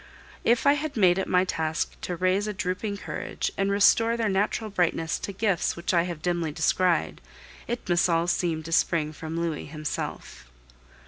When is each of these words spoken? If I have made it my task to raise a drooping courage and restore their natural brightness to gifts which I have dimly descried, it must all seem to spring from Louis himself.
If 0.43 0.65
I 0.65 0.73
have 0.73 0.97
made 0.97 1.19
it 1.19 1.27
my 1.27 1.45
task 1.45 1.91
to 2.01 2.15
raise 2.15 2.47
a 2.47 2.53
drooping 2.55 2.97
courage 2.97 3.51
and 3.55 3.69
restore 3.69 4.17
their 4.17 4.29
natural 4.29 4.71
brightness 4.71 5.19
to 5.19 5.31
gifts 5.31 5.75
which 5.75 5.93
I 5.93 6.05
have 6.09 6.23
dimly 6.23 6.51
descried, 6.51 7.21
it 7.67 7.87
must 7.87 8.09
all 8.09 8.25
seem 8.25 8.63
to 8.63 8.71
spring 8.71 9.13
from 9.13 9.39
Louis 9.39 9.67
himself. 9.67 10.47